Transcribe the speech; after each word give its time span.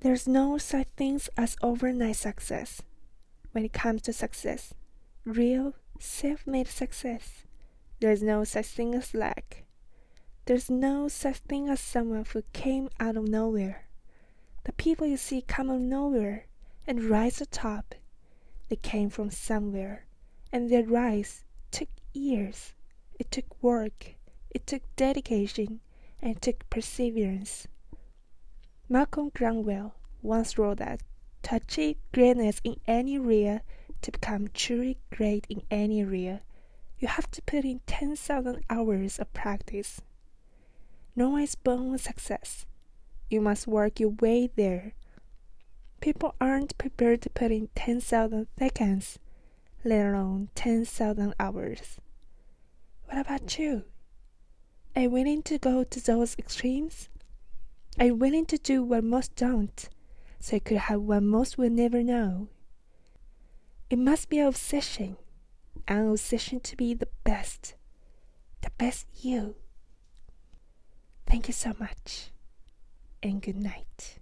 There's 0.00 0.28
no 0.28 0.58
such 0.58 0.86
things 0.96 1.28
as 1.36 1.56
overnight 1.60 2.14
success. 2.14 2.82
When 3.50 3.64
it 3.64 3.72
comes 3.72 4.02
to 4.02 4.12
success, 4.12 4.72
real, 5.24 5.74
self 5.98 6.46
made 6.46 6.68
success, 6.68 7.42
there's 7.98 8.22
no 8.22 8.44
such 8.44 8.66
thing 8.66 8.94
as 8.94 9.12
luck. 9.12 9.64
There's 10.44 10.70
no 10.70 11.08
such 11.08 11.38
thing 11.38 11.68
as 11.68 11.80
someone 11.80 12.24
who 12.32 12.42
came 12.52 12.90
out 13.00 13.16
of 13.16 13.28
nowhere. 13.28 13.88
The 14.64 14.72
people 14.72 15.04
you 15.04 15.16
see 15.16 15.42
come 15.42 15.68
out 15.68 15.76
of 15.76 15.82
nowhere 15.82 16.46
and 16.86 17.02
rise 17.02 17.38
to 17.38 17.46
top. 17.46 17.96
They 18.68 18.76
came 18.76 19.10
from 19.10 19.30
somewhere, 19.32 20.06
and 20.52 20.70
their 20.70 20.84
rise 20.84 21.42
took 21.72 21.88
years. 22.12 22.72
It 23.18 23.32
took 23.32 23.60
work, 23.60 24.14
it 24.50 24.64
took 24.64 24.82
dedication, 24.94 25.80
and 26.22 26.36
it 26.36 26.42
took 26.42 26.70
perseverance. 26.70 27.66
Malcolm 28.90 29.30
Gladwell 29.30 29.92
once 30.22 30.56
wrote 30.56 30.78
that 30.78 31.02
to 31.42 31.56
achieve 31.56 31.96
greatness 32.14 32.58
in 32.64 32.80
any 32.86 33.16
area, 33.16 33.60
to 34.00 34.10
become 34.10 34.48
truly 34.54 34.96
great 35.10 35.46
in 35.50 35.60
any 35.70 36.00
area, 36.00 36.40
you 36.98 37.06
have 37.06 37.30
to 37.30 37.42
put 37.42 37.66
in 37.66 37.80
10,000 37.86 38.64
hours 38.70 39.18
of 39.18 39.32
practice. 39.34 40.00
No 41.14 41.28
one 41.30 41.42
is 41.42 41.54
born 41.54 41.92
with 41.92 42.00
success. 42.00 42.64
You 43.28 43.42
must 43.42 43.66
work 43.66 44.00
your 44.00 44.08
way 44.08 44.48
there. 44.56 44.94
People 46.00 46.34
aren't 46.40 46.78
prepared 46.78 47.20
to 47.22 47.30
put 47.30 47.50
in 47.52 47.68
10,000 47.74 48.46
seconds, 48.58 49.18
let 49.84 50.06
alone 50.06 50.48
10,000 50.54 51.34
hours. 51.38 51.98
What 53.04 53.18
about 53.18 53.58
you? 53.58 53.84
Are 54.96 55.02
you 55.02 55.10
willing 55.10 55.42
to 55.42 55.58
go 55.58 55.84
to 55.84 56.00
those 56.00 56.36
extremes? 56.38 57.10
You 58.00 58.14
willing 58.14 58.46
to 58.46 58.58
do 58.58 58.82
what 58.82 59.04
most 59.04 59.34
don't, 59.36 59.88
so 60.40 60.56
I 60.56 60.60
could 60.60 60.76
have 60.76 61.00
what 61.00 61.22
most 61.22 61.58
will 61.58 61.70
never 61.70 62.02
know? 62.02 62.48
It 63.90 63.98
must 63.98 64.28
be 64.28 64.38
an 64.38 64.46
obsession, 64.46 65.16
an 65.86 66.08
obsession 66.08 66.60
to 66.60 66.76
be 66.76 66.94
the 66.94 67.08
best, 67.24 67.74
the 68.62 68.70
best 68.78 69.06
you. 69.22 69.56
Thank 71.26 71.48
you 71.48 71.54
so 71.54 71.74
much, 71.78 72.30
and 73.22 73.42
good 73.42 73.56
night. 73.56 74.18